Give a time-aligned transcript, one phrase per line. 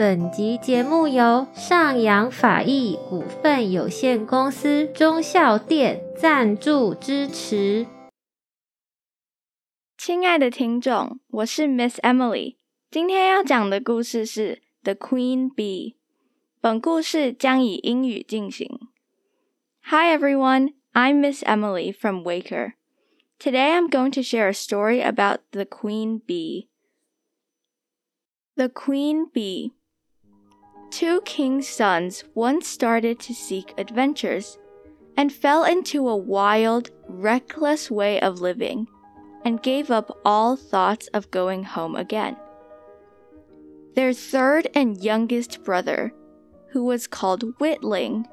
[0.00, 7.86] 本集节目由尚洋发艺股份有限公司忠孝店赞助支持。
[9.98, 12.56] 亲爱的听众，我是 Miss Emily，
[12.90, 15.92] 今天要讲的故事是《The Queen Bee》。
[16.62, 18.88] 本故事将以英语进行。
[19.82, 22.72] Hi everyone, I'm Miss Emily from Waker.
[23.38, 26.68] Today I'm going to share a story about the queen bee.
[28.56, 29.72] The queen bee.
[30.90, 34.58] Two king's sons once started to seek adventures
[35.16, 38.88] and fell into a wild, reckless way of living
[39.44, 42.36] and gave up all thoughts of going home again.
[43.94, 46.12] Their third and youngest brother,
[46.70, 48.26] who was called Witling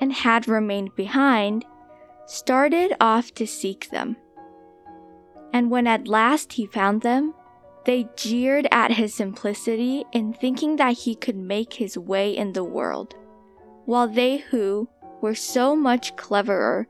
[0.00, 1.64] and had remained behind,
[2.26, 4.16] started off to seek them.
[5.52, 7.34] And when at last he found them,
[7.88, 12.62] they jeered at his simplicity in thinking that he could make his way in the
[12.62, 13.14] world,
[13.86, 14.86] while they who
[15.22, 16.86] were so much cleverer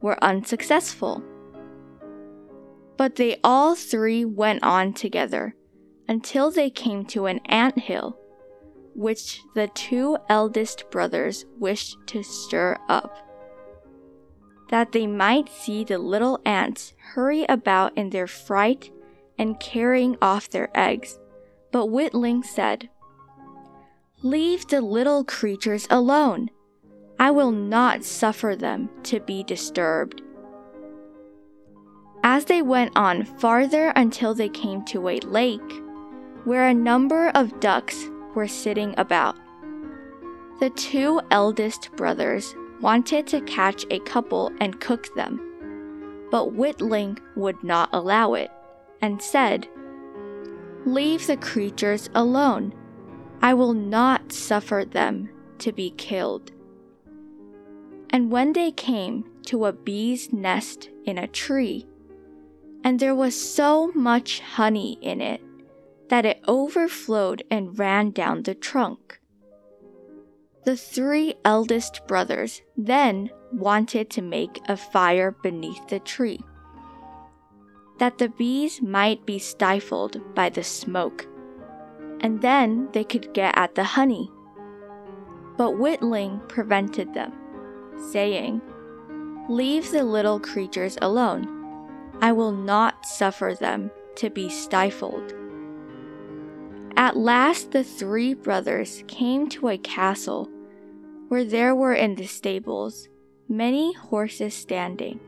[0.00, 1.22] were unsuccessful.
[2.96, 5.54] But they all three went on together
[6.08, 8.18] until they came to an ant hill,
[8.94, 13.18] which the two eldest brothers wished to stir up,
[14.70, 18.90] that they might see the little ants hurry about in their fright
[19.38, 21.18] and carrying off their eggs.
[21.70, 22.88] But Witling said,
[24.22, 26.50] Leave the little creatures alone.
[27.20, 30.22] I will not suffer them to be disturbed.
[32.24, 35.82] As they went on farther until they came to a lake,
[36.44, 39.36] where a number of ducks were sitting about.
[40.58, 47.62] The two eldest brothers wanted to catch a couple and cook them, but Witling would
[47.62, 48.50] not allow it
[49.00, 49.68] and said,
[50.84, 52.72] Leave the creatures alone.
[53.42, 55.28] I will not suffer them
[55.58, 56.52] to be killed.
[58.10, 61.86] And when they came to a bee's nest in a tree,
[62.82, 65.42] and there was so much honey in it
[66.08, 69.20] that it overflowed and ran down the trunk.
[70.64, 76.40] The three eldest brothers then wanted to make a fire beneath the tree
[77.98, 81.26] that the bees might be stifled by the smoke,
[82.20, 84.30] and then they could get at the honey.
[85.56, 87.32] But Witling prevented them,
[88.10, 88.62] saying,
[89.48, 91.54] Leave the little creatures alone.
[92.20, 95.34] I will not suffer them to be stifled.
[96.96, 100.50] At last the three brothers came to a castle
[101.28, 103.08] where there were in the stables
[103.48, 105.20] many horses standing,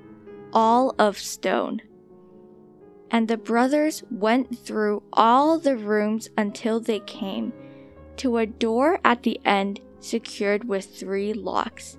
[0.53, 1.81] all of stone
[3.11, 7.53] and the brothers went through all the rooms until they came
[8.17, 11.99] to a door at the end secured with three locks.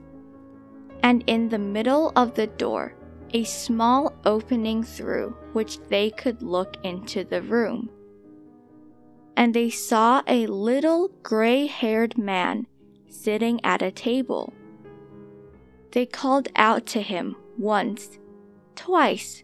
[1.03, 2.93] And in the middle of the door,
[3.33, 7.89] a small opening through which they could look into the room.
[9.35, 12.67] And they saw a little gray haired man
[13.09, 14.53] sitting at a table.
[15.91, 18.19] They called out to him once,
[18.75, 19.43] twice,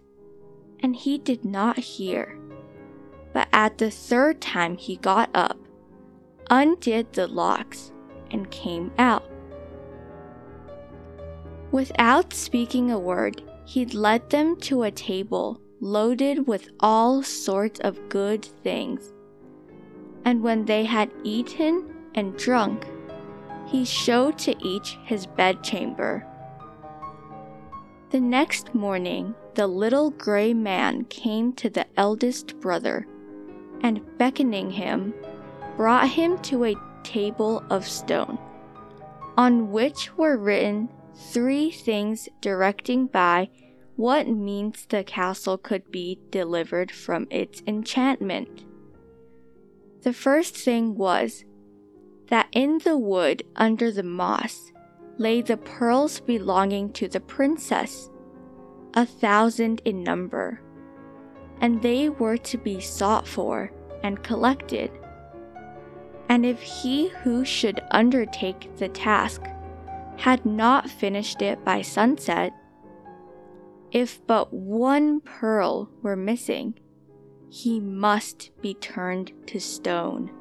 [0.82, 2.38] and he did not hear.
[3.34, 5.58] But at the third time he got up,
[6.50, 7.92] undid the locks,
[8.32, 9.30] and came out.
[11.72, 18.10] Without speaking a word, he led them to a table loaded with all sorts of
[18.10, 19.14] good things.
[20.26, 22.88] And when they had eaten and drunk,
[23.68, 26.26] he showed to each his bedchamber.
[28.10, 33.06] The next morning, the little gray man came to the eldest brother,
[33.82, 35.14] and beckoning him,
[35.76, 38.40] brought him to a table of stone,
[39.38, 43.50] on which were written three things directing by
[43.98, 48.64] what means the castle could be delivered from its enchantment.
[50.04, 51.44] The first thing was
[52.30, 54.72] that in the wood under the moss
[55.18, 58.10] lay the pearls belonging to the princess
[58.94, 60.60] a thousand in number,
[61.62, 63.72] and they were to be sought for
[64.04, 64.92] and collected.
[66.30, 69.44] And if he who should undertake the task
[70.18, 72.54] had not finished it by sunset,
[73.92, 76.74] if but one pearl were missing,
[77.50, 80.32] he must be turned to stone.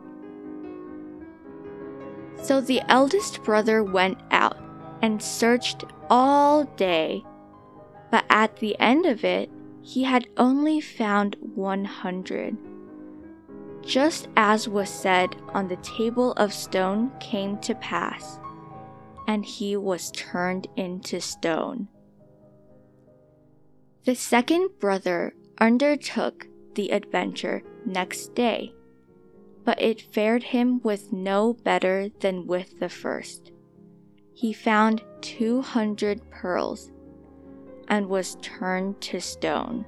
[2.42, 4.65] So the eldest brother went out
[5.02, 7.24] and searched all day,
[8.10, 9.50] but at the end of it,
[9.82, 12.56] he had only found 100.
[13.82, 18.40] Just as was said on the table of stone came to pass,
[19.28, 21.88] and he was turned into stone.
[24.04, 28.72] The second brother undertook the adventure next day,
[29.64, 33.52] but it fared him with no better than with the first.
[34.36, 36.92] He found 200 pearls
[37.88, 39.84] and was turned to stone.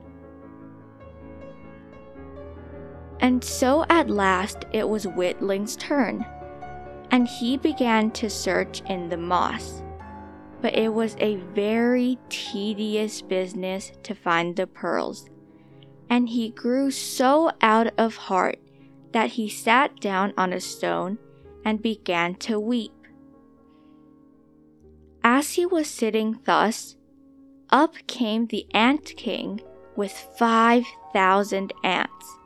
[3.20, 6.24] And so at last it was Witling's turn,
[7.10, 9.82] and he began to search in the moss
[10.60, 15.28] but it was a very tedious business to find the pearls.
[16.10, 18.58] And he grew so out of heart
[19.12, 21.18] that he sat down on a stone
[21.64, 22.92] and began to weep.
[25.30, 26.96] As he was sitting thus,
[27.68, 29.60] up came the ant king
[29.94, 32.38] with five thousand ants,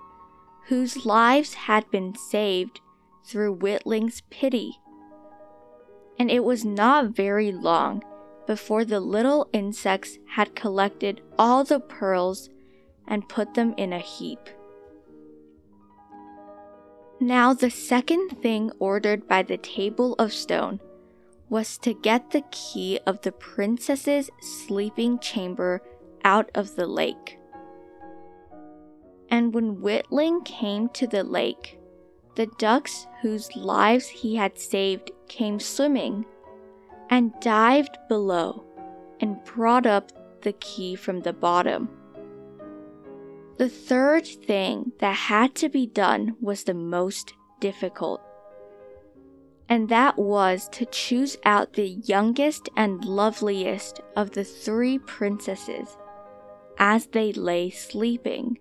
[0.67, 2.81] whose lives had been saved
[3.25, 4.81] through Witling's pity
[6.19, 8.03] and it was not very long
[8.49, 12.51] before the little insects had collected all the pearls
[13.07, 14.41] and put them in a heap.
[17.21, 20.81] Now, the second thing ordered by the table of stone
[21.53, 25.83] was to get the key of the princess's sleeping chamber
[26.25, 27.39] out of the lake.
[29.29, 31.79] And when Witling came to the lake,
[32.37, 36.25] the ducks whose lives he had saved came swimming
[37.11, 38.65] and dived below
[39.21, 40.11] and brought up
[40.41, 41.91] the key from the bottom.
[43.59, 48.23] The third thing that had to be done was the most difficult,
[49.73, 55.97] and that was to choose out the youngest and loveliest of the three princesses
[56.77, 58.59] as they lay sleeping.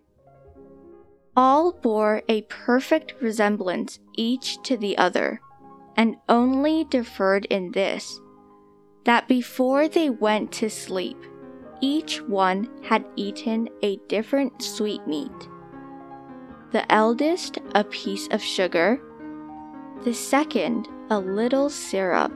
[1.35, 5.41] All bore a perfect resemblance each to the other,
[5.97, 8.21] and only differed in this
[9.03, 11.17] that before they went to sleep,
[11.81, 15.49] each one had eaten a different sweetmeat.
[16.71, 19.01] The eldest a piece of sugar,
[20.03, 22.31] the second a little syrup,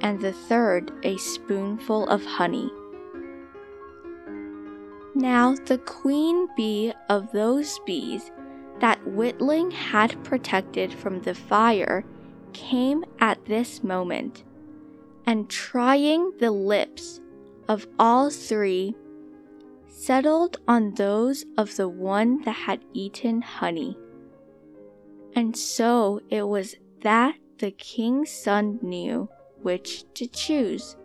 [0.00, 2.70] and the third a spoonful of honey.
[5.14, 8.32] Now, the queen bee of those bees
[8.80, 12.04] that Witling had protected from the fire
[12.52, 14.42] came at this moment,
[15.26, 17.20] and trying the lips
[17.68, 18.96] of all three,
[19.86, 23.96] settled on those of the one that had eaten honey.
[25.34, 29.28] And so it was that the king's son knew
[29.62, 30.96] which to choose.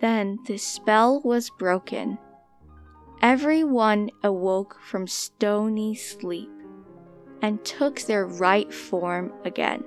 [0.00, 2.18] Then the spell was broken
[3.22, 6.50] Everyone awoke from stony sleep
[7.40, 9.82] and took their right form again.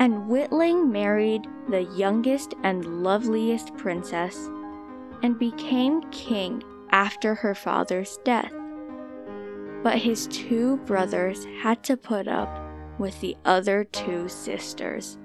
[0.00, 4.50] And Witling married the youngest and loveliest princess
[5.22, 8.52] and became king after her father's death.
[9.84, 12.48] But his two brothers had to put up
[12.98, 15.18] with the other two sisters.